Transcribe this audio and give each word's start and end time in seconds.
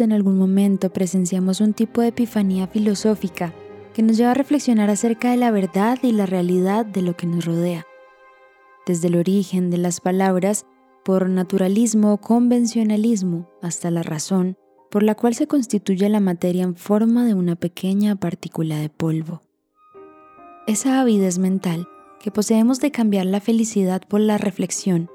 En 0.00 0.12
algún 0.12 0.38
momento 0.38 0.90
presenciamos 0.92 1.60
un 1.60 1.72
tipo 1.72 2.00
de 2.00 2.08
epifanía 2.08 2.68
filosófica 2.68 3.52
que 3.94 4.02
nos 4.02 4.16
lleva 4.16 4.30
a 4.30 4.34
reflexionar 4.34 4.90
acerca 4.90 5.30
de 5.30 5.36
la 5.36 5.50
verdad 5.50 5.98
y 6.02 6.12
la 6.12 6.24
realidad 6.24 6.86
de 6.86 7.02
lo 7.02 7.16
que 7.16 7.26
nos 7.26 7.44
rodea. 7.44 7.84
Desde 8.86 9.08
el 9.08 9.16
origen 9.16 9.70
de 9.70 9.78
las 9.78 10.00
palabras, 10.00 10.66
por 11.04 11.28
naturalismo 11.28 12.12
o 12.12 12.18
convencionalismo, 12.18 13.50
hasta 13.60 13.90
la 13.90 14.02
razón, 14.02 14.56
por 14.90 15.02
la 15.02 15.14
cual 15.14 15.34
se 15.34 15.46
constituye 15.46 16.08
la 16.08 16.20
materia 16.20 16.62
en 16.62 16.76
forma 16.76 17.24
de 17.24 17.34
una 17.34 17.56
pequeña 17.56 18.14
partícula 18.14 18.78
de 18.78 18.88
polvo. 18.88 19.42
Esa 20.66 21.00
avidez 21.00 21.38
mental 21.38 21.88
que 22.20 22.30
poseemos 22.30 22.78
de 22.80 22.90
cambiar 22.90 23.26
la 23.26 23.40
felicidad 23.40 24.02
por 24.06 24.20
la 24.20 24.38
reflexión 24.38 25.10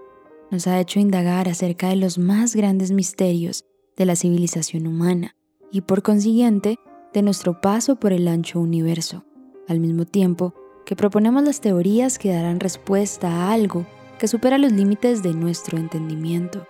nos 0.51 0.67
ha 0.67 0.79
hecho 0.79 0.99
indagar 0.99 1.47
acerca 1.47 1.89
de 1.89 1.95
los 1.95 2.17
más 2.17 2.55
grandes 2.55 2.91
misterios 2.91 3.65
de 3.97 4.05
la 4.05 4.15
civilización 4.15 4.87
humana 4.87 5.35
y 5.71 5.81
por 5.81 6.03
consiguiente 6.03 6.77
de 7.13 7.21
nuestro 7.21 7.61
paso 7.61 7.95
por 7.95 8.13
el 8.13 8.27
ancho 8.27 8.59
universo, 8.59 9.25
al 9.67 9.79
mismo 9.79 10.05
tiempo 10.05 10.53
que 10.85 10.95
proponemos 10.95 11.43
las 11.43 11.61
teorías 11.61 12.17
que 12.17 12.31
darán 12.31 12.59
respuesta 12.59 13.29
a 13.29 13.53
algo 13.53 13.85
que 14.19 14.27
supera 14.27 14.57
los 14.57 14.71
límites 14.71 15.23
de 15.23 15.33
nuestro 15.33 15.77
entendimiento. 15.77 16.67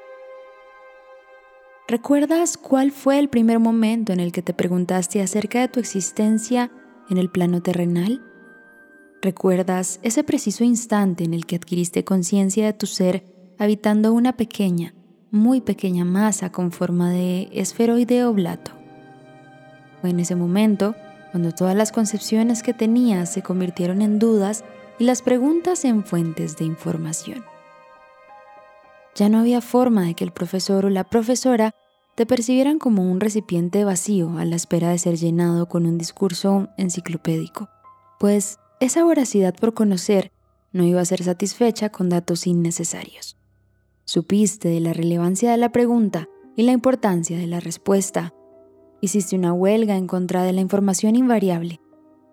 ¿Recuerdas 1.88 2.58
cuál 2.58 2.92
fue 2.92 3.20
el 3.20 3.30
primer 3.30 3.60
momento 3.60 4.14
en 4.14 4.20
el 4.20 4.32
que 4.32 4.42
te 4.42 4.54
preguntaste 4.54 5.22
acerca 5.22 5.60
de 5.60 5.68
tu 5.68 5.80
existencia 5.80 6.72
en 7.10 7.18
el 7.18 7.30
plano 7.30 7.62
terrenal? 7.62 8.22
¿Recuerdas 9.22 10.00
ese 10.02 10.24
preciso 10.24 10.64
instante 10.64 11.24
en 11.24 11.34
el 11.34 11.46
que 11.46 11.58
adquiriste 11.58 12.04
conciencia 12.04 12.66
de 12.66 12.74
tu 12.74 12.88
ser 12.88 13.26
habitando 13.60 14.14
una 14.14 14.36
pequeña, 14.36 14.96
muy 15.34 15.62
pequeña 15.62 16.06
masa 16.06 16.52
con 16.52 16.72
forma 16.72 17.10
de 17.10 17.50
esferoide 17.52 18.24
oblato. 18.24 18.70
En 20.04 20.20
ese 20.20 20.36
momento 20.36 20.96
cuando 21.32 21.52
todas 21.52 21.76
las 21.76 21.92
concepciones 21.92 22.62
que 22.62 22.76
tenías 22.76 23.34
se 23.34 23.42
convirtieron 23.42 24.04
en 24.04 24.20
dudas 24.20 24.64
y 25.00 25.06
las 25.06 25.24
preguntas 25.24 25.86
en 25.86 26.04
fuentes 26.04 26.58
de 26.58 26.66
información. 26.66 27.44
Ya 29.16 29.30
no 29.30 29.40
había 29.40 29.60
forma 29.60 30.04
de 30.04 30.14
que 30.14 30.24
el 30.24 30.32
profesor 30.32 30.86
o 30.86 30.92
la 30.92 31.04
profesora 31.04 31.74
te 32.14 32.28
percibieran 32.28 32.78
como 32.78 33.12
un 33.12 33.20
recipiente 33.20 33.84
vacío 33.84 34.38
a 34.38 34.46
la 34.46 34.56
espera 34.56 34.92
de 34.92 35.00
ser 35.00 35.16
llenado 35.16 35.68
con 35.68 35.88
un 35.88 35.98
discurso 35.98 36.68
enciclopédico, 36.78 37.70
pues 38.20 38.60
esa 38.80 39.04
voracidad 39.04 39.56
por 39.56 39.74
conocer 39.74 40.32
no 40.72 40.84
iba 40.84 41.02
a 41.02 41.06
ser 41.06 41.24
satisfecha 41.24 41.90
con 41.90 42.10
datos 42.10 42.46
innecesarios. 42.46 43.36
Supiste 44.06 44.68
de 44.68 44.82
la 44.82 44.92
relevancia 44.92 45.52
de 45.52 45.58
la 45.58 45.72
pregunta 45.72 46.28
y 46.58 46.64
la 46.64 46.74
importancia 46.74 47.38
de 47.38 47.48
la 47.48 47.62
respuesta. 47.62 48.34
Hiciste 49.00 49.38
una 49.38 49.54
huelga 49.54 49.96
en 49.96 50.08
contra 50.08 50.44
de 50.44 50.52
la 50.52 50.60
información 50.60 51.16
invariable. 51.16 51.80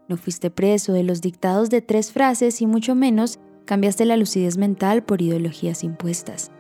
No 0.09 0.17
fuiste 0.17 0.51
preso 0.51 0.93
de 0.93 1.05
los 1.05 1.21
dictados 1.21 1.71
de 1.71 1.81
tres 1.81 2.11
frases 2.11 2.61
y 2.61 2.67
mucho 2.67 2.97
menos 2.97 3.39
cambiaste 3.67 4.05
la 4.05 4.17
lucidez 4.17 4.57
mental 4.57 5.05
por 5.05 5.23
ideologías 5.23 5.85
impuestas. 5.85 6.51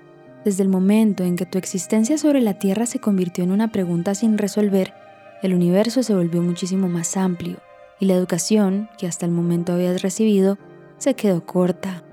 Desde 0.45 0.63
el 0.63 0.69
momento 0.69 1.25
en 1.25 1.35
que 1.35 1.45
tu 1.45 1.59
existencia 1.59 2.17
sobre 2.17 2.41
la 2.41 2.61
Tierra 2.61 2.87
se 2.87 3.01
convirtió 3.01 3.43
en 3.43 3.51
una 3.51 3.73
pregunta 3.73 4.15
sin 4.15 4.39
resolver, 4.39 4.95
el 5.43 5.55
universo 5.55 6.05
se 6.05 6.15
volvió 6.15 6.41
muchísimo 6.41 6.89
más 6.89 7.17
amplio 7.17 7.59
y 7.99 8.07
la 8.07 8.15
educación 8.15 8.89
que 8.97 9.09
hasta 9.09 9.27
el 9.27 9.33
momento 9.33 9.73
habías 9.73 10.03
recibido 10.03 10.57
se 10.99 11.15
quedó 11.15 11.45
corta. 11.45 12.05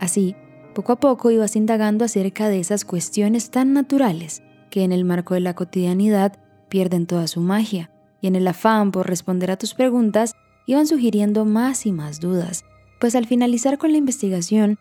Así, 0.00 0.36
poco 0.76 0.92
a 0.92 0.96
poco 0.96 1.30
ibas 1.30 1.56
indagando 1.56 2.04
acerca 2.04 2.50
de 2.50 2.60
esas 2.60 2.84
cuestiones 2.84 3.50
tan 3.50 3.72
naturales 3.72 4.42
que 4.68 4.84
en 4.84 4.92
el 4.92 5.06
marco 5.06 5.32
de 5.32 5.40
la 5.40 5.54
cotidianidad 5.54 6.38
pierden 6.68 7.06
toda 7.06 7.28
su 7.28 7.40
magia, 7.40 7.90
y 8.20 8.26
en 8.26 8.36
el 8.36 8.46
afán 8.46 8.92
por 8.92 9.08
responder 9.08 9.50
a 9.50 9.56
tus 9.56 9.72
preguntas 9.72 10.34
iban 10.66 10.86
sugiriendo 10.86 11.46
más 11.46 11.86
y 11.86 11.92
más 11.92 12.20
dudas, 12.20 12.66
pues 13.00 13.14
al 13.14 13.24
finalizar 13.24 13.78
con 13.78 13.90
la 13.90 13.96
investigación 13.96 14.78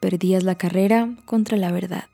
perdías 0.00 0.42
la 0.42 0.56
carrera 0.56 1.16
contra 1.24 1.56
la 1.56 1.72
verdad. 1.72 2.04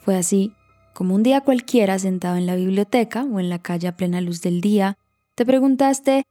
Fue 0.00 0.16
así 0.16 0.54
como 0.94 1.14
un 1.14 1.22
día 1.22 1.42
cualquiera 1.42 2.00
sentado 2.00 2.36
en 2.36 2.46
la 2.46 2.56
biblioteca 2.56 3.22
o 3.22 3.38
en 3.38 3.48
la 3.48 3.60
calle 3.60 3.86
a 3.86 3.96
plena 3.96 4.20
luz 4.20 4.42
del 4.42 4.60
día, 4.60 4.98
te 5.36 5.46
preguntaste 5.46 6.24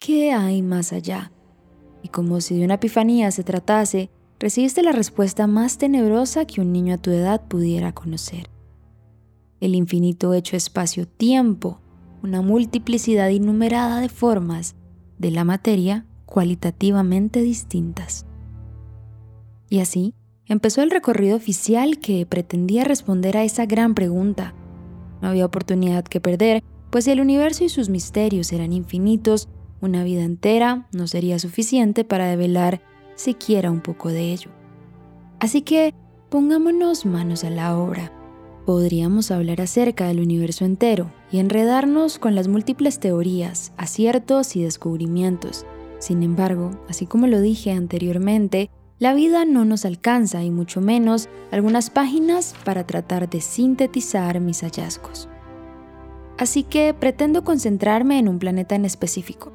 ¿qué 0.00 0.32
hay 0.32 0.62
más 0.62 0.94
allá? 0.94 1.32
Y 2.02 2.08
como 2.08 2.40
si 2.40 2.56
de 2.56 2.64
una 2.64 2.74
epifanía 2.74 3.30
se 3.30 3.44
tratase, 3.44 4.08
recibiste 4.38 4.82
la 4.82 4.92
respuesta 4.92 5.46
más 5.46 5.78
tenebrosa 5.78 6.44
que 6.46 6.60
un 6.60 6.72
niño 6.72 6.94
a 6.94 6.98
tu 6.98 7.10
edad 7.10 7.42
pudiera 7.46 7.92
conocer. 7.92 8.48
El 9.60 9.74
infinito 9.74 10.34
hecho 10.34 10.56
espacio-tiempo, 10.56 11.80
una 12.22 12.42
multiplicidad 12.42 13.28
innumerada 13.28 14.00
de 14.00 14.08
formas 14.08 14.76
de 15.18 15.30
la 15.30 15.44
materia 15.44 16.06
cualitativamente 16.26 17.40
distintas. 17.40 18.26
Y 19.68 19.80
así 19.80 20.14
empezó 20.46 20.82
el 20.82 20.90
recorrido 20.90 21.36
oficial 21.36 21.98
que 21.98 22.24
pretendía 22.26 22.84
responder 22.84 23.36
a 23.36 23.44
esa 23.44 23.66
gran 23.66 23.94
pregunta. 23.94 24.54
No 25.20 25.28
había 25.28 25.46
oportunidad 25.46 26.04
que 26.04 26.20
perder, 26.20 26.62
pues 26.90 27.04
si 27.04 27.10
el 27.10 27.20
universo 27.20 27.64
y 27.64 27.68
sus 27.68 27.88
misterios 27.88 28.52
eran 28.52 28.72
infinitos, 28.72 29.48
una 29.80 30.04
vida 30.04 30.22
entera 30.22 30.88
no 30.92 31.06
sería 31.06 31.38
suficiente 31.38 32.04
para 32.04 32.28
develar 32.28 32.80
siquiera 33.18 33.70
un 33.70 33.80
poco 33.80 34.08
de 34.08 34.32
ello. 34.32 34.50
Así 35.40 35.62
que 35.62 35.92
pongámonos 36.30 37.04
manos 37.04 37.44
a 37.44 37.50
la 37.50 37.76
obra. 37.76 38.12
Podríamos 38.64 39.30
hablar 39.30 39.60
acerca 39.60 40.06
del 40.06 40.20
universo 40.20 40.64
entero 40.64 41.10
y 41.30 41.38
enredarnos 41.38 42.18
con 42.18 42.34
las 42.34 42.48
múltiples 42.48 43.00
teorías, 43.00 43.72
aciertos 43.76 44.56
y 44.56 44.62
descubrimientos. 44.62 45.66
Sin 45.98 46.22
embargo, 46.22 46.70
así 46.88 47.06
como 47.06 47.26
lo 47.26 47.40
dije 47.40 47.72
anteriormente, 47.72 48.70
la 48.98 49.14
vida 49.14 49.44
no 49.44 49.64
nos 49.64 49.84
alcanza 49.84 50.42
y 50.42 50.50
mucho 50.50 50.80
menos 50.80 51.28
algunas 51.50 51.90
páginas 51.90 52.54
para 52.64 52.86
tratar 52.86 53.28
de 53.28 53.40
sintetizar 53.40 54.40
mis 54.40 54.62
hallazgos. 54.62 55.28
Así 56.36 56.62
que 56.62 56.94
pretendo 56.94 57.42
concentrarme 57.42 58.18
en 58.18 58.28
un 58.28 58.38
planeta 58.38 58.74
en 58.74 58.84
específico. 58.84 59.52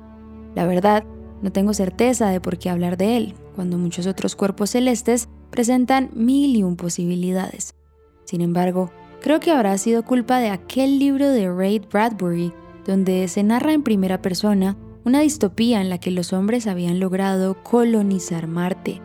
La 0.56 0.66
verdad, 0.66 1.03
no 1.43 1.51
tengo 1.51 1.73
certeza 1.73 2.29
de 2.29 2.41
por 2.41 2.57
qué 2.57 2.69
hablar 2.69 2.97
de 2.97 3.17
él, 3.17 3.35
cuando 3.53 3.78
muchos 3.78 4.07
otros 4.07 4.35
cuerpos 4.35 4.72
celestes 4.72 5.28
presentan 5.51 6.09
mil 6.16 6.55
y 6.55 6.63
un 6.63 6.78
posibilidades. 6.78 7.75
Sin 8.23 8.41
embargo, 8.41 8.91
creo 9.22 9.41
que 9.41 9.51
habrá 9.51 9.78
sido 9.78 10.03
culpa 10.03 10.40
de 10.40 10.49
aquel 10.49 10.97
libro 10.97 11.29
de 11.29 11.53
Ray 11.53 11.79
Bradbury, 11.79 12.53
donde 12.87 13.28
se 13.28 13.43
narra 13.43 13.73
en 13.73 13.84
primera 13.84 14.22
persona 14.22 14.78
una 15.03 15.19
distopía 15.19 15.81
en 15.81 15.90
la 15.90 15.97
que 15.97 16.11
los 16.11 16.31
hombres 16.31 16.66
habían 16.66 17.01
logrado 17.01 17.61
colonizar 17.61 18.47
Marte. 18.47 19.01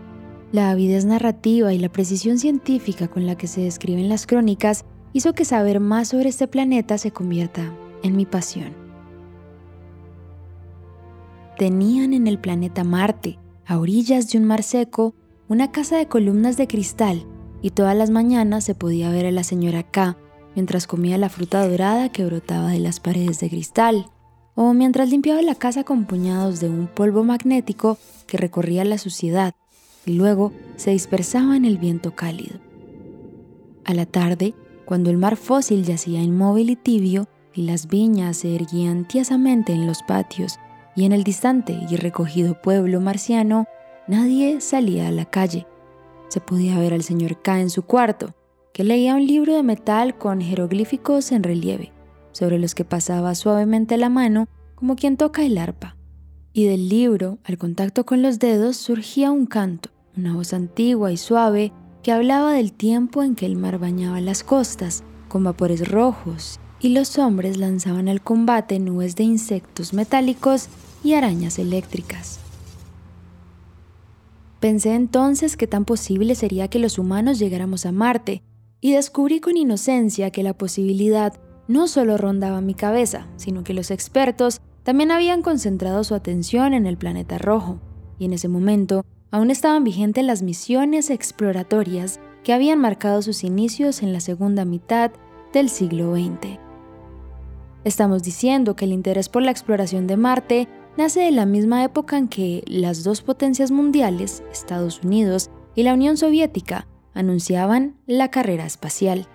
La 0.53 0.71
avidez 0.71 1.05
narrativa 1.05 1.75
y 1.75 1.79
la 1.79 1.91
precisión 1.91 2.39
científica 2.39 3.09
con 3.09 3.27
la 3.27 3.37
que 3.37 3.49
se 3.49 3.63
describen 3.63 4.09
las 4.09 4.27
crónicas 4.27 4.85
hizo 5.13 5.33
que 5.33 5.45
saber 5.45 5.81
más 5.81 6.09
sobre 6.09 6.29
este 6.29 6.47
planeta 6.47 6.99
se 6.99 7.11
convierta 7.11 7.75
en 8.05 8.17
mi 8.17 8.27
pasión. 8.27 8.78
Tenían 11.59 12.15
en 12.15 12.29
el 12.29 12.39
planeta 12.39 12.85
Marte 12.85 13.37
a 13.67 13.81
orillas 13.81 14.31
de 14.31 14.39
un 14.39 14.45
mar 14.45 14.63
seco, 14.63 15.17
una 15.49 15.73
casa 15.73 15.97
de 15.97 16.07
columnas 16.07 16.57
de 16.57 16.69
cristal, 16.69 17.27
y 17.63 17.71
todas 17.71 17.97
las 17.97 18.11
mañanas 18.11 18.63
se 18.63 18.77
podía 18.77 19.11
ver 19.11 19.27
a 19.27 19.33
la 19.33 19.43
señora 19.43 19.83
K 19.83 20.17
mientras 20.55 20.87
comía 20.87 21.19
la 21.19 21.29
fruta 21.29 21.67
dorada 21.69 22.11
que 22.11 22.25
brotaba 22.25 22.69
de 22.71 22.79
las 22.79 23.01
paredes 23.01 23.41
de 23.41 23.51
cristal, 23.51 24.07
o 24.55 24.73
mientras 24.73 25.11
limpiaba 25.11 25.43
la 25.43 25.57
casa 25.57 25.83
con 25.83 26.05
puñados 26.05 26.61
de 26.61 26.69
un 26.69 26.87
polvo 26.87 27.25
magnético 27.25 27.99
que 28.29 28.39
recorría 28.39 28.85
la 28.85 28.99
suciedad 28.99 29.53
y 30.07 30.13
luego 30.13 30.53
se 30.77 30.93
dispersaba 30.93 31.57
en 31.57 31.65
el 31.65 31.77
viento 31.79 32.15
cálido. 32.15 32.61
A 33.85 33.95
la 33.95 34.07
tarde, 34.07 34.55
cuando 34.85 35.11
el 35.11 35.17
mar 35.17 35.37
fósil 35.37 35.85
yacía 35.85 36.23
inmóvil 36.23 36.71
y 36.71 36.77
tibio 36.77 37.27
y 37.53 37.63
las 37.63 37.89
viñas 37.89 38.37
se 38.37 38.55
erguían 38.55 39.09
tiesamente 39.09 39.73
en 39.73 39.89
los 39.89 40.05
patios 40.05 40.61
y 40.95 41.05
en 41.05 41.13
el 41.13 41.25
distante 41.25 41.79
y 41.89 41.97
recogido 41.97 42.61
pueblo 42.61 43.01
marciano, 43.01 43.67
nadie 44.07 44.61
salía 44.61 45.09
a 45.09 45.13
la 45.13 45.25
calle. 45.25 45.67
Se 46.29 46.41
podía 46.41 46.79
ver 46.79 46.93
al 46.93 47.03
señor 47.03 47.41
K 47.41 47.61
en 47.61 47.71
su 47.71 47.83
cuarto, 47.83 48.35
que 48.73 48.85
leía 48.85 49.15
un 49.15 49.27
libro 49.27 49.55
de 49.55 49.63
metal 49.63 50.19
con 50.19 50.41
jeroglíficos 50.41 51.33
en 51.33 51.43
relieve 51.43 51.93
sobre 52.33 52.59
los 52.59 52.75
que 52.75 52.85
pasaba 52.85 53.35
suavemente 53.35 53.97
la 53.97 54.09
mano 54.09 54.49
como 54.75 54.95
quien 54.95 55.17
toca 55.17 55.45
el 55.45 55.59
arpa. 55.59 55.97
Y 56.53 56.67
del 56.67 56.89
libro, 56.89 57.39
al 57.45 57.59
contacto 57.59 58.07
con 58.07 58.23
los 58.23 58.39
dedos, 58.39 58.77
surgía 58.77 59.31
un 59.31 59.47
canto, 59.47 59.91
una 60.17 60.35
voz 60.35 60.53
antigua 60.53 61.11
y 61.11 61.17
suave 61.17 61.73
que 62.03 62.13
hablaba 62.13 62.53
del 62.53 62.73
tiempo 62.73 63.23
en 63.23 63.35
que 63.35 63.47
el 63.47 63.57
mar 63.57 63.79
bañaba 63.79 64.21
las 64.21 64.45
costas 64.45 65.03
con 65.29 65.45
vapores 65.45 65.89
rojos 65.89 66.61
y 66.81 66.91
los 66.91 67.19
hombres 67.19 67.57
lanzaban 67.57 68.09
al 68.09 68.23
combate 68.23 68.79
nubes 68.79 69.17
de 69.17 69.25
insectos 69.25 69.93
metálicos 69.93 70.69
y 71.03 71.15
arañas 71.15 71.59
eléctricas. 71.59 72.41
Pensé 74.61 74.95
entonces 74.95 75.57
que 75.57 75.67
tan 75.67 75.85
posible 75.85 76.35
sería 76.35 76.69
que 76.69 76.79
los 76.79 76.99
humanos 76.99 77.39
llegáramos 77.39 77.87
a 77.87 77.93
Marte, 77.93 78.43
y 78.81 78.93
descubrí 78.93 79.41
con 79.41 79.57
inocencia 79.57 80.31
que 80.31 80.43
la 80.43 80.55
posibilidad 80.55 81.35
no 81.67 81.89
solo 81.89 82.17
rondaba 82.17 82.61
mi 82.61 82.75
cabeza, 82.75 83.27
sino 83.37 83.65
que 83.65 83.75
los 83.75 83.91
expertos 83.91 84.61
también 84.85 85.11
habían 85.11 85.43
concentrado 85.43 86.05
su 86.05 86.15
atención 86.15 86.75
en 86.75 86.87
el 86.87 86.97
planeta 86.97 87.39
rojo, 87.39 87.81
y 88.19 88.25
en 88.25 88.33
ese 88.33 88.49
momento 88.49 89.05
aún 89.31 89.51
estaban 89.51 89.85
vigentes 89.85 90.25
las 90.25 90.43
misiones 90.43 91.11
exploratorias 91.11 92.21
que 92.45 92.53
habían 92.53 92.79
marcado 92.79 93.21
sus 93.21 93.45
inicios 93.45 94.03
en 94.03 94.13
la 94.13 94.21
segunda 94.21 94.65
mitad 94.65 95.11
del 95.53 95.69
siglo 95.69 96.15
XX. 96.15 96.68
Estamos 97.85 98.23
diciendo 98.23 98.77
que 98.77 98.85
el 98.85 98.93
interés 98.93 99.29
por 99.29 99.43
la 99.43 99.51
exploración 99.51 100.07
de 100.07 100.17
Marte 100.17 100.69
nace 100.97 101.21
de 101.21 101.31
la 101.31 101.47
misma 101.47 101.85
época 101.85 102.19
en 102.19 102.29
que 102.29 102.65
las 102.67 103.05
dos 103.05 103.23
potencias 103.23 103.71
mundiales, 103.71 104.43
Estados 104.51 105.03
Unidos 105.05 105.51
y 105.75 105.85
la 105.85 105.95
Unión 105.95 106.17
Soviética, 106.17 106.89
anunciaban 107.15 107.97
la 108.07 108.31
carrera 108.31 108.67
espacial. 108.67 109.27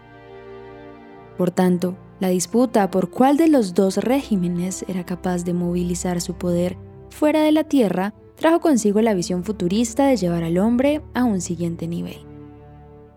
Por 1.38 1.52
tanto, 1.52 1.98
la 2.20 2.28
disputa 2.28 2.90
por 2.92 3.10
cuál 3.10 3.38
de 3.38 3.48
los 3.48 3.74
dos 3.74 3.98
regímenes 3.98 4.86
era 4.88 5.06
capaz 5.06 5.44
de 5.44 5.54
movilizar 5.54 6.22
su 6.22 6.36
poder 6.36 6.78
fuera 7.10 7.42
de 7.44 7.52
la 7.52 7.64
Tierra 7.64 8.14
trajo 8.36 8.60
consigo 8.60 9.02
la 9.02 9.14
visión 9.14 9.44
futurista 9.44 10.08
de 10.08 10.18
llevar 10.18 10.44
al 10.44 10.58
hombre 10.58 11.02
a 11.14 11.24
un 11.24 11.42
siguiente 11.42 11.88
nivel. 11.88 12.26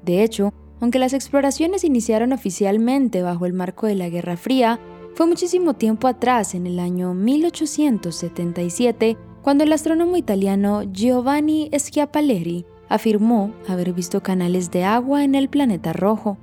De 0.04 0.22
hecho, 0.22 0.52
aunque 0.80 0.98
las 0.98 1.14
exploraciones 1.14 1.84
iniciaron 1.84 2.32
oficialmente 2.32 3.22
bajo 3.22 3.46
el 3.46 3.52
marco 3.52 3.86
de 3.86 3.94
la 3.94 4.08
Guerra 4.08 4.36
Fría, 4.36 4.78
fue 5.16 5.26
muchísimo 5.26 5.72
tiempo 5.72 6.08
atrás, 6.08 6.54
en 6.54 6.66
el 6.66 6.78
año 6.78 7.14
1877, 7.14 9.16
cuando 9.40 9.64
el 9.64 9.72
astrónomo 9.72 10.18
italiano 10.18 10.82
Giovanni 10.82 11.70
Schiaparelli 11.72 12.66
afirmó 12.90 13.54
haber 13.66 13.94
visto 13.94 14.22
canales 14.22 14.70
de 14.70 14.84
agua 14.84 15.24
en 15.24 15.34
el 15.34 15.48
planeta 15.48 15.94
rojo. 15.94 16.36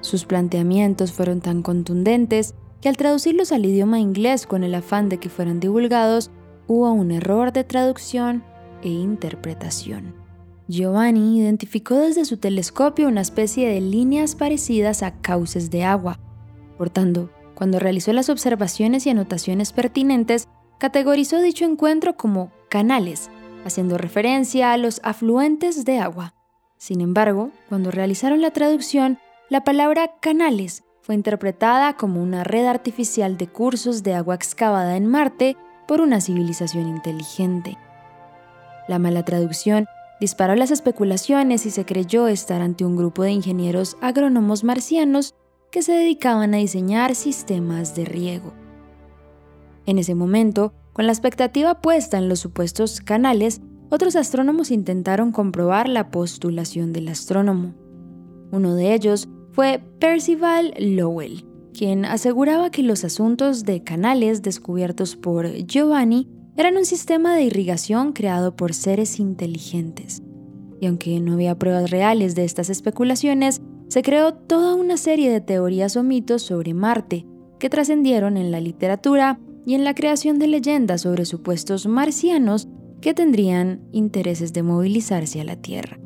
Sus 0.00 0.24
planteamientos 0.24 1.12
fueron 1.12 1.40
tan 1.40 1.62
contundentes 1.62 2.56
que 2.80 2.88
al 2.88 2.96
traducirlos 2.96 3.52
al 3.52 3.64
idioma 3.64 4.00
inglés 4.00 4.48
con 4.48 4.64
el 4.64 4.74
afán 4.74 5.08
de 5.08 5.18
que 5.18 5.28
fueran 5.28 5.60
divulgados, 5.60 6.32
hubo 6.66 6.90
un 6.90 7.12
error 7.12 7.52
de 7.52 7.62
traducción 7.62 8.42
e 8.82 8.88
interpretación. 8.88 10.16
Giovanni 10.66 11.38
identificó 11.38 11.94
desde 11.94 12.24
su 12.24 12.38
telescopio 12.38 13.06
una 13.06 13.20
especie 13.20 13.68
de 13.68 13.80
líneas 13.80 14.34
parecidas 14.34 15.04
a 15.04 15.20
cauces 15.20 15.70
de 15.70 15.84
agua. 15.84 16.18
Por 16.76 16.90
tanto, 16.90 17.30
cuando 17.62 17.78
realizó 17.78 18.12
las 18.12 18.28
observaciones 18.28 19.06
y 19.06 19.10
anotaciones 19.10 19.70
pertinentes, 19.72 20.48
categorizó 20.78 21.40
dicho 21.40 21.64
encuentro 21.64 22.16
como 22.16 22.50
canales, 22.68 23.30
haciendo 23.64 23.98
referencia 23.98 24.72
a 24.72 24.76
los 24.76 25.00
afluentes 25.04 25.84
de 25.84 26.00
agua. 26.00 26.34
Sin 26.76 27.00
embargo, 27.00 27.52
cuando 27.68 27.92
realizaron 27.92 28.42
la 28.42 28.50
traducción, 28.50 29.20
la 29.48 29.62
palabra 29.62 30.10
canales 30.20 30.82
fue 31.02 31.14
interpretada 31.14 31.92
como 31.92 32.20
una 32.20 32.42
red 32.42 32.66
artificial 32.66 33.36
de 33.36 33.46
cursos 33.46 34.02
de 34.02 34.14
agua 34.14 34.34
excavada 34.34 34.96
en 34.96 35.06
Marte 35.06 35.56
por 35.86 36.00
una 36.00 36.20
civilización 36.20 36.88
inteligente. 36.88 37.78
La 38.88 38.98
mala 38.98 39.24
traducción 39.24 39.86
disparó 40.18 40.56
las 40.56 40.72
especulaciones 40.72 41.64
y 41.66 41.70
se 41.70 41.84
creyó 41.84 42.26
estar 42.26 42.60
ante 42.60 42.84
un 42.84 42.96
grupo 42.96 43.22
de 43.22 43.30
ingenieros 43.30 43.96
agrónomos 44.00 44.64
marcianos 44.64 45.36
que 45.72 45.82
se 45.82 45.92
dedicaban 45.92 46.54
a 46.54 46.58
diseñar 46.58 47.16
sistemas 47.16 47.96
de 47.96 48.04
riego. 48.04 48.52
En 49.86 49.98
ese 49.98 50.14
momento, 50.14 50.74
con 50.92 51.06
la 51.06 51.12
expectativa 51.12 51.80
puesta 51.80 52.18
en 52.18 52.28
los 52.28 52.40
supuestos 52.40 53.00
canales, 53.00 53.62
otros 53.88 54.14
astrónomos 54.14 54.70
intentaron 54.70 55.32
comprobar 55.32 55.88
la 55.88 56.10
postulación 56.10 56.92
del 56.92 57.08
astrónomo. 57.08 57.74
Uno 58.52 58.74
de 58.74 58.94
ellos 58.94 59.28
fue 59.52 59.82
Percival 59.98 60.74
Lowell, 60.78 61.46
quien 61.72 62.04
aseguraba 62.04 62.70
que 62.70 62.82
los 62.82 63.02
asuntos 63.02 63.64
de 63.64 63.82
canales 63.82 64.42
descubiertos 64.42 65.16
por 65.16 65.48
Giovanni 65.66 66.28
eran 66.54 66.76
un 66.76 66.84
sistema 66.84 67.34
de 67.34 67.44
irrigación 67.44 68.12
creado 68.12 68.56
por 68.56 68.74
seres 68.74 69.18
inteligentes. 69.18 70.22
Y 70.80 70.86
aunque 70.86 71.18
no 71.20 71.32
había 71.32 71.58
pruebas 71.58 71.90
reales 71.90 72.34
de 72.34 72.44
estas 72.44 72.68
especulaciones, 72.68 73.62
se 73.92 74.00
creó 74.00 74.32
toda 74.32 74.74
una 74.74 74.96
serie 74.96 75.30
de 75.30 75.42
teorías 75.42 75.98
o 75.98 76.02
mitos 76.02 76.40
sobre 76.40 76.72
Marte 76.72 77.26
que 77.58 77.68
trascendieron 77.68 78.38
en 78.38 78.50
la 78.50 78.58
literatura 78.58 79.38
y 79.66 79.74
en 79.74 79.84
la 79.84 79.94
creación 79.94 80.38
de 80.38 80.46
leyendas 80.46 81.02
sobre 81.02 81.26
supuestos 81.26 81.86
marcianos 81.86 82.68
que 83.02 83.12
tendrían 83.12 83.82
intereses 83.92 84.54
de 84.54 84.62
movilizarse 84.62 85.42
a 85.42 85.44
la 85.44 85.56
Tierra. 85.56 85.98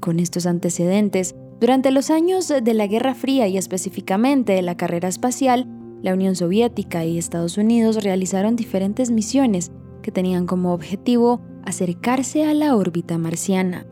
Con 0.00 0.20
estos 0.20 0.44
antecedentes, 0.44 1.34
durante 1.60 1.90
los 1.90 2.10
años 2.10 2.48
de 2.48 2.74
la 2.74 2.86
Guerra 2.86 3.14
Fría 3.14 3.48
y 3.48 3.56
específicamente 3.56 4.52
de 4.52 4.60
la 4.60 4.76
carrera 4.76 5.08
espacial, 5.08 5.66
la 6.02 6.12
Unión 6.12 6.36
Soviética 6.36 7.06
y 7.06 7.16
Estados 7.16 7.56
Unidos 7.56 8.04
realizaron 8.04 8.54
diferentes 8.54 9.10
misiones 9.10 9.72
que 10.02 10.12
tenían 10.12 10.46
como 10.46 10.74
objetivo 10.74 11.40
acercarse 11.64 12.44
a 12.44 12.52
la 12.52 12.76
órbita 12.76 13.16
marciana. 13.16 13.86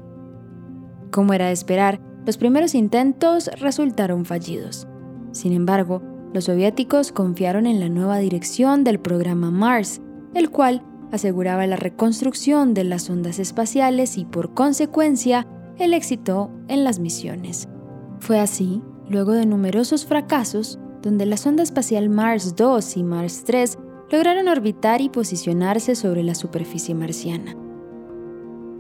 Como 1.11 1.33
era 1.33 1.47
de 1.47 1.53
esperar, 1.53 2.06
los 2.27 2.37
primeros 2.37 2.75
intentos 2.75 3.49
resultaron 3.61 4.25
fallidos. 4.25 4.87
Sin 5.31 5.53
embargo, 5.53 6.03
los 6.35 6.45
soviéticos 6.45 7.13
confiaron 7.13 7.67
en 7.67 7.79
la 7.79 7.89
nueva 7.89 8.19
dirección 8.19 8.85
del 8.85 8.99
programa 8.99 9.51
Mars, 9.51 10.01
el 10.35 10.51
cual 10.51 10.83
aseguraba 11.13 11.67
la 11.67 11.77
reconstrucción 11.77 12.75
de 12.75 12.85
las 12.85 13.09
ondas 13.09 13.39
espaciales 13.39 14.19
y 14.19 14.25
por 14.25 14.55
consecuencia 14.55 15.47
el 15.79 15.95
éxito 15.95 16.51
en 16.69 16.85
las 16.85 16.99
misiones. 16.99 17.69
Fue 18.19 18.41
así, 18.41 18.83
luego 19.09 19.33
de 19.33 19.47
numerosos 19.47 20.05
fracasos, 20.05 20.81
donde 21.03 21.27
la 21.27 21.37
sonda 21.37 21.63
espacial 21.63 22.09
Mars 22.09 22.57
2 22.57 22.97
y 22.97 23.05
Mars 23.05 23.45
3 23.45 23.79
lograron 24.11 24.49
orbitar 24.49 25.01
y 25.01 25.09
posicionarse 25.09 25.95
sobre 25.95 26.25
la 26.25 26.35
superficie 26.35 26.95
marciana. 26.95 27.57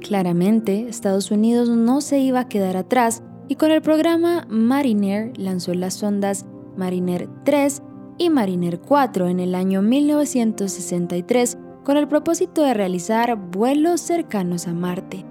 Claramente, 0.00 0.88
Estados 0.88 1.30
Unidos 1.30 1.68
no 1.68 2.00
se 2.00 2.18
iba 2.18 2.40
a 2.40 2.48
quedar 2.48 2.76
atrás 2.76 3.22
y 3.48 3.56
con 3.56 3.70
el 3.70 3.82
programa 3.82 4.46
Mariner 4.48 5.32
lanzó 5.38 5.74
las 5.74 5.94
sondas 5.94 6.46
Mariner 6.76 7.28
3 7.44 7.82
y 8.18 8.30
Mariner 8.30 8.80
4 8.80 9.28
en 9.28 9.40
el 9.40 9.54
año 9.54 9.82
1963 9.82 11.58
con 11.84 11.96
el 11.96 12.08
propósito 12.08 12.62
de 12.62 12.74
realizar 12.74 13.36
vuelos 13.36 14.00
cercanos 14.00 14.66
a 14.66 14.74
Marte. 14.74 15.24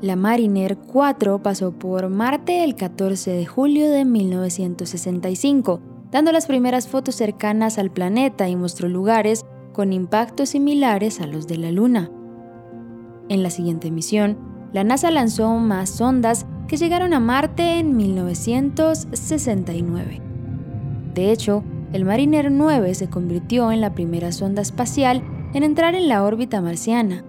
La 0.00 0.14
Mariner 0.14 0.76
4 0.76 1.42
pasó 1.42 1.72
por 1.72 2.08
Marte 2.08 2.62
el 2.62 2.76
14 2.76 3.32
de 3.32 3.46
julio 3.46 3.90
de 3.90 4.04
1965, 4.04 5.80
dando 6.12 6.30
las 6.30 6.46
primeras 6.46 6.86
fotos 6.86 7.16
cercanas 7.16 7.78
al 7.78 7.90
planeta 7.90 8.48
y 8.48 8.54
mostró 8.54 8.88
lugares 8.88 9.44
con 9.72 9.92
impactos 9.92 10.50
similares 10.50 11.20
a 11.20 11.26
los 11.26 11.48
de 11.48 11.58
la 11.58 11.72
Luna. 11.72 12.10
En 13.28 13.42
la 13.42 13.50
siguiente 13.50 13.90
misión, 13.90 14.38
la 14.72 14.84
NASA 14.84 15.10
lanzó 15.10 15.52
más 15.56 15.90
sondas 15.90 16.46
que 16.68 16.76
llegaron 16.76 17.14
a 17.14 17.20
Marte 17.20 17.80
en 17.80 17.96
1969. 17.96 20.22
De 21.14 21.32
hecho, 21.32 21.64
el 21.92 22.04
Mariner 22.04 22.52
9 22.52 22.94
se 22.94 23.08
convirtió 23.08 23.72
en 23.72 23.80
la 23.80 23.94
primera 23.94 24.30
sonda 24.30 24.62
espacial 24.62 25.24
en 25.54 25.64
entrar 25.64 25.96
en 25.96 26.08
la 26.08 26.22
órbita 26.22 26.60
marciana. 26.60 27.24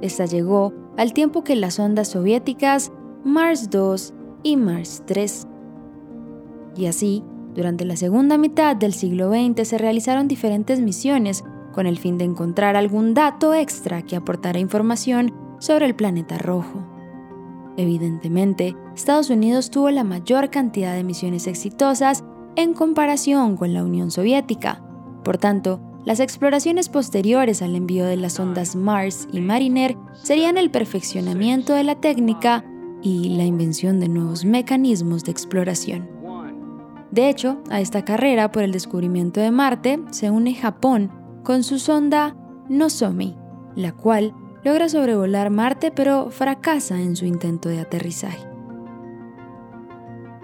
Esta 0.00 0.24
llegó 0.24 0.72
al 0.96 1.12
tiempo 1.12 1.44
que 1.44 1.56
las 1.56 1.78
ondas 1.78 2.08
soviéticas 2.08 2.90
Mars 3.24 3.68
2 3.68 4.14
y 4.44 4.56
Mars 4.56 5.02
3. 5.06 5.46
Y 6.76 6.86
así, 6.86 7.22
Durante 7.56 7.86
la 7.86 7.96
segunda 7.96 8.36
mitad 8.36 8.76
del 8.76 8.92
siglo 8.92 9.30
XX 9.30 9.66
se 9.66 9.78
realizaron 9.78 10.28
diferentes 10.28 10.78
misiones 10.78 11.42
con 11.72 11.86
el 11.86 11.98
fin 11.98 12.18
de 12.18 12.26
encontrar 12.26 12.76
algún 12.76 13.14
dato 13.14 13.54
extra 13.54 14.02
que 14.02 14.14
aportara 14.14 14.58
información 14.58 15.32
sobre 15.58 15.86
el 15.86 15.94
planeta 15.94 16.36
rojo. 16.36 16.95
Evidentemente, 17.76 18.74
Estados 18.94 19.30
Unidos 19.30 19.70
tuvo 19.70 19.90
la 19.90 20.04
mayor 20.04 20.50
cantidad 20.50 20.94
de 20.94 21.04
misiones 21.04 21.46
exitosas 21.46 22.24
en 22.56 22.72
comparación 22.72 23.56
con 23.56 23.74
la 23.74 23.84
Unión 23.84 24.10
Soviética. 24.10 24.82
Por 25.22 25.38
tanto, 25.38 25.80
las 26.04 26.20
exploraciones 26.20 26.88
posteriores 26.88 27.62
al 27.62 27.74
envío 27.74 28.06
de 28.06 28.16
las 28.16 28.38
ondas 28.38 28.76
Mars 28.76 29.28
y 29.32 29.40
Mariner 29.40 29.96
serían 30.14 30.56
el 30.56 30.70
perfeccionamiento 30.70 31.74
de 31.74 31.82
la 31.82 31.96
técnica 31.96 32.64
y 33.02 33.36
la 33.36 33.44
invención 33.44 34.00
de 34.00 34.08
nuevos 34.08 34.44
mecanismos 34.44 35.24
de 35.24 35.32
exploración. 35.32 36.08
De 37.10 37.28
hecho, 37.28 37.62
a 37.70 37.80
esta 37.80 38.04
carrera 38.04 38.52
por 38.52 38.62
el 38.62 38.72
descubrimiento 38.72 39.40
de 39.40 39.50
Marte 39.50 40.00
se 40.10 40.30
une 40.30 40.54
Japón 40.54 41.10
con 41.42 41.62
su 41.62 41.78
sonda 41.78 42.36
Nozomi, 42.68 43.36
la 43.74 43.92
cual 43.92 44.34
logra 44.66 44.88
sobrevolar 44.88 45.50
Marte 45.50 45.92
pero 45.92 46.32
fracasa 46.32 47.00
en 47.00 47.14
su 47.14 47.24
intento 47.24 47.68
de 47.68 47.78
aterrizaje. 47.78 48.44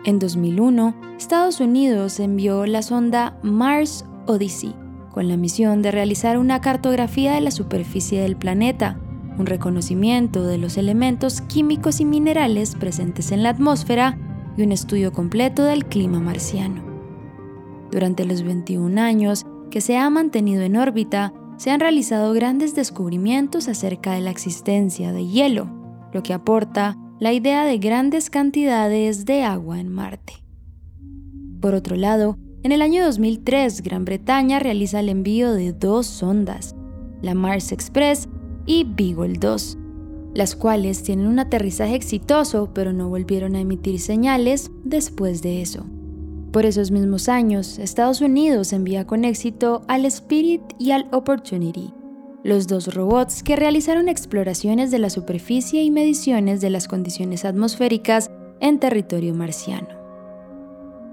En 0.04 0.20
2001, 0.20 0.94
Estados 1.18 1.58
Unidos 1.58 2.20
envió 2.20 2.64
la 2.66 2.82
sonda 2.82 3.36
Mars 3.42 4.04
Odyssey 4.26 4.76
con 5.10 5.26
la 5.26 5.36
misión 5.36 5.82
de 5.82 5.90
realizar 5.90 6.38
una 6.38 6.60
cartografía 6.60 7.32
de 7.34 7.40
la 7.40 7.50
superficie 7.50 8.22
del 8.22 8.36
planeta, 8.36 8.96
un 9.38 9.46
reconocimiento 9.46 10.44
de 10.46 10.56
los 10.56 10.76
elementos 10.76 11.40
químicos 11.40 12.00
y 12.00 12.04
minerales 12.04 12.76
presentes 12.76 13.32
en 13.32 13.42
la 13.42 13.50
atmósfera 13.50 14.18
y 14.56 14.62
un 14.62 14.70
estudio 14.70 15.12
completo 15.12 15.64
del 15.64 15.84
clima 15.84 16.20
marciano. 16.20 16.80
Durante 17.90 18.24
los 18.24 18.44
21 18.44 19.00
años 19.00 19.46
que 19.72 19.80
se 19.80 19.96
ha 19.96 20.08
mantenido 20.10 20.62
en 20.62 20.76
órbita, 20.76 21.32
se 21.62 21.70
han 21.70 21.78
realizado 21.78 22.32
grandes 22.32 22.74
descubrimientos 22.74 23.68
acerca 23.68 24.14
de 24.14 24.20
la 24.20 24.32
existencia 24.32 25.12
de 25.12 25.28
hielo, 25.28 25.70
lo 26.12 26.24
que 26.24 26.32
aporta 26.32 26.98
la 27.20 27.32
idea 27.32 27.64
de 27.64 27.78
grandes 27.78 28.30
cantidades 28.30 29.26
de 29.26 29.44
agua 29.44 29.78
en 29.78 29.88
Marte. 29.88 30.42
Por 31.60 31.76
otro 31.76 31.94
lado, 31.94 32.36
en 32.64 32.72
el 32.72 32.82
año 32.82 33.04
2003 33.04 33.80
Gran 33.82 34.04
Bretaña 34.04 34.58
realiza 34.58 34.98
el 34.98 35.08
envío 35.08 35.52
de 35.52 35.72
dos 35.72 36.08
sondas, 36.08 36.74
la 37.20 37.34
Mars 37.34 37.70
Express 37.70 38.28
y 38.66 38.82
Beagle 38.82 39.38
2, 39.38 39.78
las 40.34 40.56
cuales 40.56 41.04
tienen 41.04 41.28
un 41.28 41.38
aterrizaje 41.38 41.94
exitoso 41.94 42.70
pero 42.74 42.92
no 42.92 43.08
volvieron 43.08 43.54
a 43.54 43.60
emitir 43.60 44.00
señales 44.00 44.72
después 44.82 45.42
de 45.42 45.62
eso. 45.62 45.86
Por 46.52 46.66
esos 46.66 46.90
mismos 46.90 47.30
años, 47.30 47.78
Estados 47.78 48.20
Unidos 48.20 48.74
envía 48.74 49.06
con 49.06 49.24
éxito 49.24 49.82
al 49.88 50.04
Spirit 50.04 50.60
y 50.78 50.90
al 50.90 51.08
Opportunity, 51.10 51.94
los 52.44 52.66
dos 52.66 52.94
robots 52.94 53.42
que 53.42 53.56
realizaron 53.56 54.06
exploraciones 54.06 54.90
de 54.90 54.98
la 54.98 55.08
superficie 55.08 55.82
y 55.82 55.90
mediciones 55.90 56.60
de 56.60 56.68
las 56.68 56.88
condiciones 56.88 57.46
atmosféricas 57.46 58.30
en 58.60 58.78
territorio 58.78 59.32
marciano. 59.34 59.88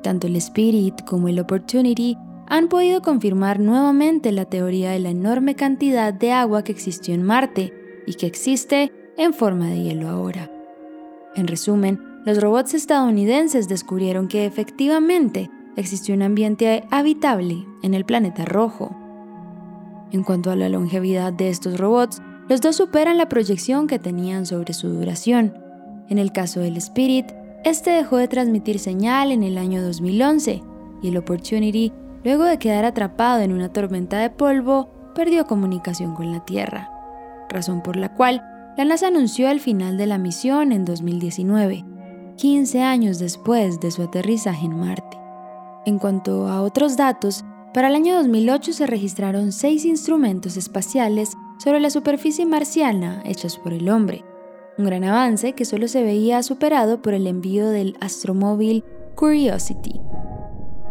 Tanto 0.04 0.28
el 0.28 0.36
Spirit 0.36 1.06
como 1.06 1.30
el 1.30 1.40
Opportunity 1.40 2.18
han 2.48 2.68
podido 2.68 3.02
confirmar 3.02 3.62
nuevamente 3.62 4.34
la 4.34 4.44
teoría 4.44 4.92
de 4.92 5.00
la 5.00 5.12
enorme 5.12 5.56
cantidad 5.56 6.14
de 6.14 6.34
agua 6.34 6.66
que 6.66 6.74
existió 6.74 7.14
en 7.14 7.24
Marte 7.24 7.74
y 8.06 8.16
que 8.16 8.26
existe 8.26 8.92
en 9.18 9.34
forma 9.34 9.68
de 9.70 9.84
hielo 9.84 10.10
ahora. 10.10 10.52
En 11.36 11.48
resumen, 11.48 12.09
los 12.26 12.42
robots 12.42 12.74
estadounidenses 12.74 13.68
descubrieron 13.68 14.28
que 14.28 14.46
efectivamente 14.46 15.50
existió 15.76 16.14
un 16.16 16.22
ambiente 16.22 16.84
habitable 16.92 17.66
en 17.82 17.94
el 17.94 18.06
planeta 18.06 18.46
rojo. 18.46 18.96
En 20.12 20.24
cuanto 20.24 20.52
a 20.52 20.56
la 20.56 20.70
longevidad 20.70 21.32
de 21.32 21.50
estos 21.50 21.80
robots, 21.80 22.22
los 22.50 22.62
dos 22.62 22.76
superan 22.76 23.18
la 23.18 23.30
proyección 23.30 23.88
que 23.88 24.00
tenían 24.00 24.46
sobre 24.46 24.74
su 24.74 24.90
duración. 24.90 25.54
En 26.10 26.18
el 26.18 26.32
caso 26.32 26.60
del 26.60 26.78
Spirit, 26.78 27.28
este 27.64 27.92
dejó 27.92 28.18
de 28.18 28.28
transmitir 28.28 28.80
señal 28.80 29.32
en 29.32 29.44
el 29.44 29.58
año 29.58 29.82
2011 29.82 30.64
y 31.02 31.08
el 31.08 31.18
Opportunity, 31.18 31.94
luego 32.24 32.44
de 32.44 32.58
quedar 32.58 32.86
atrapado 32.86 33.42
en 33.42 33.54
una 33.54 33.70
tormenta 33.70 34.18
de 34.20 34.30
polvo, 34.30 34.90
perdió 35.16 35.46
comunicación 35.46 36.16
con 36.16 36.32
la 36.32 36.44
Tierra, 36.44 36.90
razón 37.50 37.82
por 37.82 37.96
la 37.96 38.14
cual 38.14 38.44
la 38.78 38.86
NASA 38.86 39.08
anunció 39.08 39.50
el 39.50 39.60
final 39.60 39.98
de 39.98 40.08
la 40.08 40.18
misión 40.18 40.72
en 40.72 40.86
2019 40.86 41.86
15 42.40 42.82
años 42.82 43.20
después 43.20 43.82
de 43.82 43.92
su 43.92 44.02
aterrizaje 44.02 44.66
en 44.66 44.80
Marte. 44.80 45.20
En 45.86 46.00
cuanto 46.00 46.48
a 46.48 46.62
otros 46.62 46.96
datos, 46.96 47.44
para 47.74 47.90
el 47.90 47.96
año 47.96 48.16
2008 48.16 48.72
se 48.72 48.88
registraron 48.88 49.52
seis 49.52 49.84
instrumentos 49.84 50.56
espaciales 50.56 51.34
sobre 51.58 51.82
la 51.82 51.90
superficie 51.90 52.46
marciana 52.46 53.22
hechos 53.26 53.58
por 53.58 53.74
el 53.74 53.90
hombre, 53.90 54.24
un 54.78 54.86
gran 54.86 55.04
avance 55.04 55.52
que 55.52 55.66
solo 55.66 55.90
se 55.90 56.02
veía 56.02 56.42
superado 56.42 57.02
por 57.02 57.14
el 57.14 57.28
envío 57.28 57.68
del 57.68 57.98
astromóvil 58.00 58.86
Curiosity. 59.16 60.00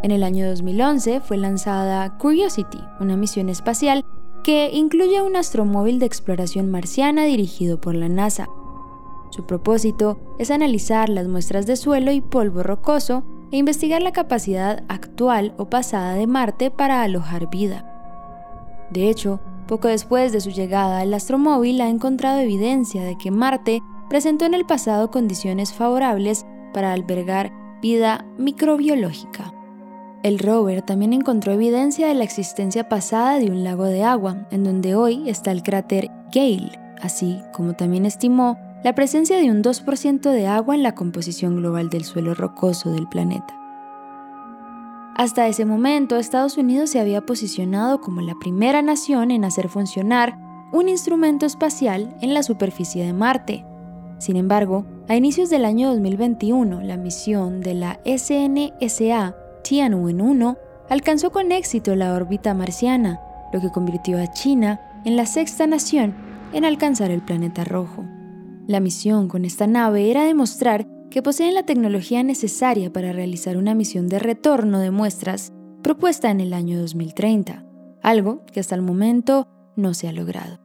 En 0.02 0.10
el 0.10 0.24
año 0.24 0.46
2011 0.50 1.20
fue 1.20 1.38
lanzada 1.38 2.18
Curiosity, 2.18 2.80
una 3.00 3.16
misión 3.16 3.48
espacial 3.48 4.04
que 4.44 4.68
incluye 4.70 5.22
un 5.22 5.34
astromóvil 5.34 5.98
de 5.98 6.04
exploración 6.04 6.70
marciana 6.70 7.24
dirigido 7.24 7.80
por 7.80 7.94
la 7.94 8.10
NASA, 8.10 8.48
su 9.30 9.44
propósito 9.44 10.18
es 10.38 10.50
analizar 10.50 11.08
las 11.08 11.28
muestras 11.28 11.66
de 11.66 11.76
suelo 11.76 12.12
y 12.12 12.20
polvo 12.20 12.62
rocoso 12.62 13.24
e 13.50 13.56
investigar 13.56 14.02
la 14.02 14.12
capacidad 14.12 14.84
actual 14.88 15.54
o 15.56 15.70
pasada 15.70 16.14
de 16.14 16.26
Marte 16.26 16.70
para 16.70 17.02
alojar 17.02 17.50
vida. 17.50 17.84
De 18.90 19.08
hecho, 19.08 19.40
poco 19.66 19.88
después 19.88 20.32
de 20.32 20.40
su 20.40 20.50
llegada, 20.50 21.02
el 21.02 21.12
astromóvil 21.12 21.80
ha 21.80 21.88
encontrado 21.88 22.40
evidencia 22.40 23.04
de 23.04 23.18
que 23.18 23.30
Marte 23.30 23.82
presentó 24.08 24.46
en 24.46 24.54
el 24.54 24.64
pasado 24.64 25.10
condiciones 25.10 25.74
favorables 25.74 26.46
para 26.72 26.92
albergar 26.92 27.52
vida 27.82 28.24
microbiológica. 28.38 29.52
El 30.22 30.38
rover 30.38 30.82
también 30.82 31.12
encontró 31.12 31.52
evidencia 31.52 32.08
de 32.08 32.14
la 32.14 32.24
existencia 32.24 32.88
pasada 32.88 33.38
de 33.38 33.50
un 33.50 33.62
lago 33.62 33.84
de 33.84 34.02
agua, 34.02 34.48
en 34.50 34.64
donde 34.64 34.94
hoy 34.96 35.28
está 35.28 35.52
el 35.52 35.62
cráter 35.62 36.10
Gale, 36.34 36.72
así 37.00 37.40
como 37.52 37.74
también 37.74 38.04
estimó 38.04 38.58
la 38.84 38.94
presencia 38.94 39.38
de 39.38 39.50
un 39.50 39.62
2% 39.62 40.30
de 40.30 40.46
agua 40.46 40.74
en 40.74 40.82
la 40.82 40.94
composición 40.94 41.56
global 41.56 41.90
del 41.90 42.04
suelo 42.04 42.34
rocoso 42.34 42.90
del 42.92 43.08
planeta. 43.08 43.54
Hasta 45.16 45.48
ese 45.48 45.64
momento, 45.64 46.16
Estados 46.16 46.56
Unidos 46.58 46.90
se 46.90 47.00
había 47.00 47.22
posicionado 47.22 48.00
como 48.00 48.20
la 48.20 48.36
primera 48.40 48.82
nación 48.82 49.32
en 49.32 49.44
hacer 49.44 49.68
funcionar 49.68 50.38
un 50.72 50.88
instrumento 50.88 51.44
espacial 51.44 52.14
en 52.20 52.34
la 52.34 52.44
superficie 52.44 53.04
de 53.04 53.12
Marte. 53.12 53.64
Sin 54.18 54.36
embargo, 54.36 54.86
a 55.08 55.16
inicios 55.16 55.50
del 55.50 55.64
año 55.64 55.88
2021, 55.88 56.82
la 56.82 56.96
misión 56.96 57.60
de 57.60 57.74
la 57.74 57.98
SNSA 58.04 59.34
Tianwen-1 59.64 60.56
alcanzó 60.88 61.32
con 61.32 61.50
éxito 61.50 61.96
la 61.96 62.14
órbita 62.14 62.54
marciana, 62.54 63.20
lo 63.52 63.60
que 63.60 63.70
convirtió 63.70 64.18
a 64.20 64.30
China 64.32 64.80
en 65.04 65.16
la 65.16 65.26
sexta 65.26 65.66
nación 65.66 66.14
en 66.52 66.64
alcanzar 66.64 67.10
el 67.10 67.22
planeta 67.22 67.64
rojo. 67.64 68.04
La 68.68 68.80
misión 68.80 69.28
con 69.28 69.46
esta 69.46 69.66
nave 69.66 70.10
era 70.10 70.24
demostrar 70.24 70.86
que 71.10 71.22
poseen 71.22 71.54
la 71.54 71.62
tecnología 71.62 72.22
necesaria 72.22 72.92
para 72.92 73.14
realizar 73.14 73.56
una 73.56 73.74
misión 73.74 74.08
de 74.08 74.18
retorno 74.18 74.78
de 74.80 74.90
muestras 74.90 75.54
propuesta 75.82 76.30
en 76.30 76.42
el 76.42 76.52
año 76.52 76.78
2030, 76.78 77.64
algo 78.02 78.44
que 78.44 78.60
hasta 78.60 78.74
el 78.74 78.82
momento 78.82 79.48
no 79.74 79.94
se 79.94 80.06
ha 80.06 80.12
logrado. 80.12 80.60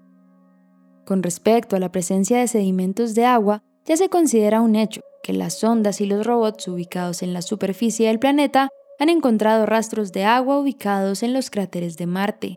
Con 1.06 1.24
respecto 1.24 1.78
a 1.78 1.80
la 1.80 1.94
presencia 1.94 2.40
de 2.40 2.50
sedimentos 2.50 3.16
de 3.16 3.24
agua, 3.24 3.64
ya 3.86 3.96
se 3.96 4.10
considera 4.10 4.60
un 4.60 4.76
hecho 4.76 5.00
que 5.24 5.32
las 5.32 5.60
sondas 5.60 6.02
y 6.02 6.06
los 6.06 6.28
robots 6.28 6.68
ubicados 6.68 7.24
en 7.24 7.32
la 7.32 7.42
superficie 7.42 8.10
del 8.10 8.20
planeta 8.20 8.68
han 9.00 9.08
encontrado 9.08 9.66
rastros 9.66 10.12
de 10.12 10.26
agua 10.26 10.60
ubicados 10.60 11.24
en 11.24 11.32
los 11.32 11.50
cráteres 11.50 11.96
de 11.96 12.06
Marte. 12.06 12.56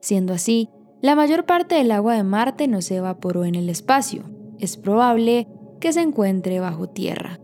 Siendo 0.00 0.32
así, 0.32 0.70
la 1.02 1.14
mayor 1.14 1.46
parte 1.46 1.76
del 1.76 1.92
agua 1.92 2.16
de 2.16 2.24
Marte 2.24 2.66
no 2.66 2.82
se 2.82 2.96
evaporó 2.96 3.44
en 3.44 3.54
el 3.54 3.68
espacio, 3.68 4.24
es 4.58 4.76
probable 4.76 5.48
que 5.80 5.92
se 5.92 6.00
encuentre 6.00 6.60
bajo 6.60 6.88
tierra. 6.88 7.40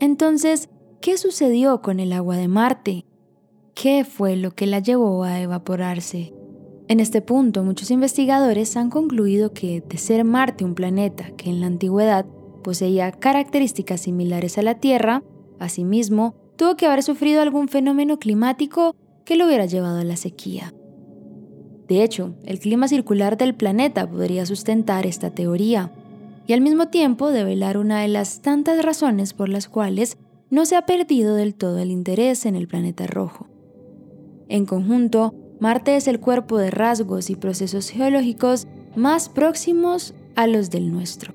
Entonces, 0.00 0.68
¿qué 1.00 1.18
sucedió 1.18 1.82
con 1.82 2.00
el 2.00 2.12
agua 2.12 2.36
de 2.36 2.48
Marte? 2.48 3.04
¿Qué 3.74 4.04
fue 4.04 4.36
lo 4.36 4.52
que 4.52 4.66
la 4.66 4.80
llevó 4.80 5.24
a 5.24 5.40
evaporarse? 5.40 6.34
En 6.88 7.00
este 7.00 7.20
punto, 7.20 7.64
muchos 7.64 7.90
investigadores 7.90 8.76
han 8.76 8.90
concluido 8.90 9.52
que, 9.52 9.82
de 9.86 9.98
ser 9.98 10.24
Marte 10.24 10.64
un 10.64 10.74
planeta 10.74 11.30
que 11.36 11.50
en 11.50 11.60
la 11.60 11.66
antigüedad 11.66 12.26
poseía 12.62 13.12
características 13.12 14.00
similares 14.00 14.58
a 14.58 14.62
la 14.62 14.76
Tierra, 14.76 15.22
asimismo, 15.58 16.34
tuvo 16.56 16.76
que 16.76 16.86
haber 16.86 17.02
sufrido 17.02 17.42
algún 17.42 17.68
fenómeno 17.68 18.18
climático 18.18 18.96
que 19.24 19.36
lo 19.36 19.46
hubiera 19.46 19.66
llevado 19.66 19.98
a 19.98 20.04
la 20.04 20.16
sequía. 20.16 20.72
De 21.88 22.02
hecho, 22.02 22.34
el 22.44 22.60
clima 22.60 22.86
circular 22.86 23.38
del 23.38 23.54
planeta 23.54 24.08
podría 24.08 24.44
sustentar 24.44 25.06
esta 25.06 25.30
teoría 25.30 25.90
y 26.46 26.52
al 26.52 26.60
mismo 26.60 26.88
tiempo 26.88 27.30
develar 27.30 27.78
una 27.78 28.02
de 28.02 28.08
las 28.08 28.40
tantas 28.40 28.82
razones 28.84 29.32
por 29.32 29.48
las 29.48 29.68
cuales 29.68 30.18
no 30.50 30.66
se 30.66 30.76
ha 30.76 30.86
perdido 30.86 31.34
del 31.34 31.54
todo 31.54 31.78
el 31.78 31.90
interés 31.90 32.46
en 32.46 32.56
el 32.56 32.68
planeta 32.68 33.06
rojo. 33.06 33.48
En 34.48 34.66
conjunto, 34.66 35.34
Marte 35.60 35.96
es 35.96 36.08
el 36.08 36.20
cuerpo 36.20 36.58
de 36.58 36.70
rasgos 36.70 37.30
y 37.30 37.36
procesos 37.36 37.90
geológicos 37.90 38.66
más 38.94 39.28
próximos 39.28 40.14
a 40.36 40.46
los 40.46 40.70
del 40.70 40.92
nuestro. 40.92 41.34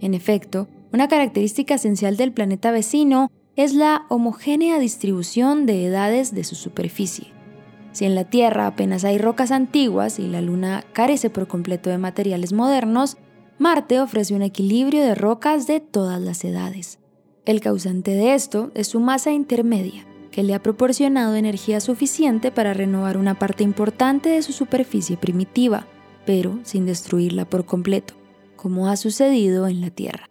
En 0.00 0.14
efecto, 0.14 0.68
una 0.92 1.08
característica 1.08 1.74
esencial 1.74 2.16
del 2.16 2.32
planeta 2.32 2.70
vecino 2.70 3.30
es 3.56 3.74
la 3.74 4.06
homogénea 4.08 4.78
distribución 4.78 5.66
de 5.66 5.86
edades 5.86 6.34
de 6.34 6.44
su 6.44 6.54
superficie. 6.54 7.35
Si 7.96 8.04
en 8.04 8.14
la 8.14 8.24
Tierra 8.24 8.66
apenas 8.66 9.04
hay 9.04 9.16
rocas 9.16 9.50
antiguas 9.50 10.18
y 10.18 10.26
la 10.26 10.42
Luna 10.42 10.84
carece 10.92 11.30
por 11.30 11.48
completo 11.48 11.88
de 11.88 11.96
materiales 11.96 12.52
modernos, 12.52 13.16
Marte 13.58 14.00
ofrece 14.00 14.34
un 14.34 14.42
equilibrio 14.42 15.02
de 15.02 15.14
rocas 15.14 15.66
de 15.66 15.80
todas 15.80 16.20
las 16.20 16.44
edades. 16.44 16.98
El 17.46 17.62
causante 17.62 18.10
de 18.10 18.34
esto 18.34 18.70
es 18.74 18.88
su 18.88 19.00
masa 19.00 19.32
intermedia, 19.32 20.06
que 20.30 20.42
le 20.42 20.52
ha 20.52 20.62
proporcionado 20.62 21.36
energía 21.36 21.80
suficiente 21.80 22.50
para 22.52 22.74
renovar 22.74 23.16
una 23.16 23.38
parte 23.38 23.64
importante 23.64 24.28
de 24.28 24.42
su 24.42 24.52
superficie 24.52 25.16
primitiva, 25.16 25.86
pero 26.26 26.60
sin 26.64 26.84
destruirla 26.84 27.46
por 27.46 27.64
completo, 27.64 28.12
como 28.56 28.88
ha 28.88 28.96
sucedido 28.98 29.68
en 29.68 29.80
la 29.80 29.88
Tierra. 29.88 30.28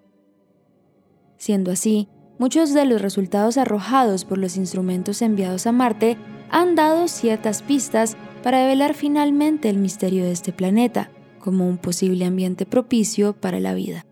Siendo 1.38 1.72
así, 1.72 2.10
muchos 2.38 2.76
de 2.76 2.86
los 2.86 3.02
resultados 3.02 3.58
arrojados 3.58 4.24
por 4.24 4.38
los 4.38 4.56
instrumentos 4.56 5.24
enviados 5.24 5.66
a 5.66 5.72
Marte 5.72 6.16
han 6.50 6.76
dado 6.76 7.08
ciertas 7.08 7.62
pistas 7.62 8.18
para 8.44 8.60
develar 8.60 8.94
finalmente 8.94 9.70
el 9.70 9.78
misterio 9.78 10.24
de 10.24 10.32
este 10.32 10.54
planeta, 10.54 11.10
como 11.40 11.68
un 11.68 11.78
posible 11.78 12.26
ambiente 12.26 12.66
propicio 12.66 13.34
para 13.34 13.60
la 13.60 13.74
vida. 13.74 14.06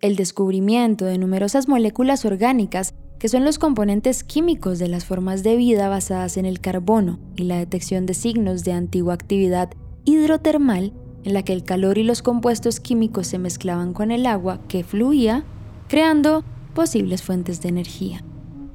El 0.00 0.16
descubrimiento 0.16 1.04
de 1.04 1.18
numerosas 1.18 1.68
moléculas 1.68 2.24
orgánicas 2.24 2.94
que 3.18 3.28
son 3.28 3.44
los 3.44 3.58
componentes 3.58 4.24
químicos 4.24 4.78
de 4.78 4.88
las 4.88 5.04
formas 5.04 5.42
de 5.42 5.56
vida 5.56 5.90
basadas 5.90 6.38
en 6.38 6.46
el 6.46 6.58
carbono 6.58 7.18
y 7.36 7.44
la 7.44 7.58
detección 7.58 8.06
de 8.06 8.14
signos 8.14 8.64
de 8.64 8.72
antigua 8.72 9.12
actividad 9.12 9.70
hidrotermal 10.06 10.94
en 11.24 11.34
la 11.34 11.42
que 11.42 11.52
el 11.52 11.62
calor 11.62 11.98
y 11.98 12.02
los 12.02 12.22
compuestos 12.22 12.80
químicos 12.80 13.26
se 13.26 13.38
mezclaban 13.38 13.92
con 13.92 14.10
el 14.10 14.24
agua 14.24 14.60
que 14.68 14.84
fluía, 14.84 15.44
creando 15.86 16.44
posibles 16.74 17.22
fuentes 17.22 17.60
de 17.60 17.68
energía. 17.68 18.24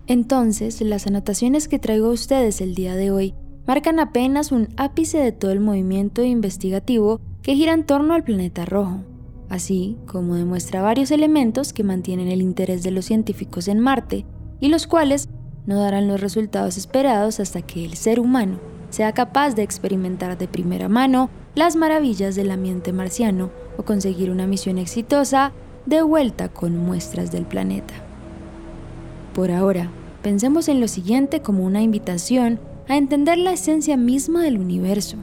Entonces, 0.08 0.82
las 0.82 1.08
anotaciones 1.08 1.68
que 1.68 1.80
traigo 1.80 2.08
a 2.08 2.14
ustedes 2.14 2.62
el 2.62 2.76
día 2.76 2.96
de 2.96 3.12
hoy 3.12 3.34
marcan 3.66 4.00
apenas 4.00 4.52
un 4.52 4.70
ápice 4.78 5.18
de 5.18 5.32
todo 5.32 5.52
el 5.52 5.60
movimiento 5.60 6.24
investigativo 6.24 7.20
que 7.42 7.56
gira 7.56 7.74
en 7.74 7.86
torno 7.86 8.14
al 8.14 8.24
planeta 8.24 8.66
rojo, 8.66 9.02
así 9.50 9.98
como 10.06 10.36
demuestra 10.36 10.84
varios 10.84 11.10
elementos 11.10 11.74
que 11.74 11.84
mantienen 11.84 12.28
el 12.28 12.42
interés 12.42 12.84
de 12.84 12.92
los 12.92 13.06
científicos 13.06 13.68
en 13.68 13.80
Marte 13.80 14.26
y 14.60 14.68
los 14.68 14.86
cuales 14.86 15.30
no 15.66 15.80
darán 15.80 16.08
los 16.08 16.22
resultados 16.22 16.78
esperados 16.78 17.40
hasta 17.40 17.64
que 17.64 17.84
el 17.86 17.96
ser 17.96 18.20
humano 18.20 18.60
sea 18.92 19.14
capaz 19.14 19.56
de 19.56 19.64
experimentar 19.64 20.38
de 20.38 20.48
primera 20.48 20.88
mano 20.88 21.32
las 21.56 21.76
maravillas 21.76 22.36
del 22.36 22.52
ambiente 22.52 22.94
marciano 22.94 23.50
o 23.78 23.84
conseguir 23.84 24.30
una 24.30 24.46
misión 24.46 24.78
exitosa 24.78 25.52
de 25.88 26.04
vuelta 26.04 26.50
con 26.50 26.78
muestras 26.78 27.32
del 27.32 27.46
planeta. 27.46 28.05
Por 29.36 29.51
ahora, 29.51 29.92
pensemos 30.22 30.70
en 30.70 30.80
lo 30.80 30.88
siguiente 30.88 31.42
como 31.42 31.65
una 31.65 31.82
invitación 31.82 32.58
a 32.88 32.96
entender 32.96 33.38
la 33.38 33.51
esencia 33.51 33.98
misma 33.98 34.42
del 34.42 34.58
universo. 34.58 35.18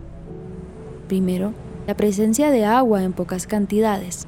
Primero, 1.09 1.55
la 1.87 1.97
presencia 1.97 2.51
de 2.51 2.67
agua 2.67 3.05
en 3.05 3.15
pocas 3.15 3.47
cantidades. 3.47 4.27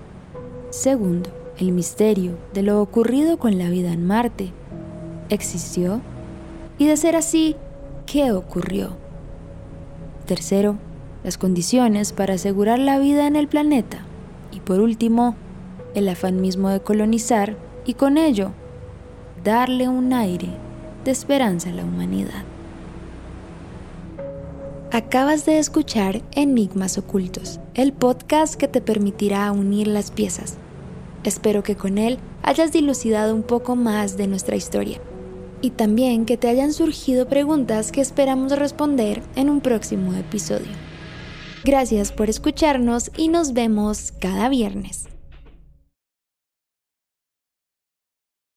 Segundo, 0.71 1.29
el 1.59 1.73
misterio 1.73 2.39
de 2.55 2.63
lo 2.63 2.81
ocurrido 2.81 3.37
con 3.39 3.59
la 3.59 3.69
vida 3.69 3.93
en 3.93 4.07
Marte. 4.07 4.53
¿Existió? 5.29 6.01
Y 6.79 6.87
de 6.87 6.97
ser 6.97 7.15
así, 7.15 7.55
¿qué 8.07 8.33
ocurrió? 8.33 8.97
Tercero, 10.25 10.77
las 11.25 11.37
condiciones 11.37 12.15
para 12.15 12.35
asegurar 12.35 12.79
la 12.79 12.99
vida 12.99 13.27
en 13.27 13.37
el 13.37 13.49
planeta. 13.49 13.99
Y 14.51 14.61
por 14.61 14.81
último, 14.81 15.37
el 15.95 16.09
afán 16.09 16.41
mismo 16.41 16.71
de 16.71 16.81
colonizar 16.81 17.59
y 17.85 17.93
con 17.93 18.17
ello 18.17 18.53
darle 19.45 19.89
un 19.89 20.15
aire 20.15 20.49
de 21.05 21.11
esperanza 21.11 21.69
a 21.69 21.73
la 21.75 21.85
humanidad. 21.85 22.45
Acabas 24.91 25.45
de 25.45 25.59
escuchar 25.59 26.23
Enigmas 26.33 26.97
Ocultos, 26.97 27.61
el 27.75 27.93
podcast 27.93 28.55
que 28.55 28.69
te 28.69 28.81
permitirá 28.81 29.53
unir 29.53 29.87
las 29.87 30.11
piezas. 30.11 30.55
Espero 31.25 31.63
que 31.63 31.77
con 31.77 31.99
él 31.99 32.19
hayas 32.43 32.73
dilucidado 32.73 33.35
un 33.35 33.43
poco 33.43 33.77
más 33.77 34.17
de 34.17 34.29
nuestra 34.29 34.57
historia 34.57 34.99
y 35.61 35.71
también 35.71 36.25
que 36.25 36.39
te 36.39 36.49
hayan 36.49 36.73
surgido 36.73 37.29
preguntas 37.29 37.93
que 37.93 38.01
esperamos 38.01 38.59
responder 38.59 39.23
en 39.37 39.51
un 39.51 39.61
próximo 39.61 40.15
episodio. 40.15 40.73
Gracias 41.65 42.13
por 42.13 42.31
escucharnos 42.31 43.11
y 43.17 43.29
nos 43.29 43.53
vemos 43.53 44.13
cada 44.21 44.49
viernes. 44.49 45.14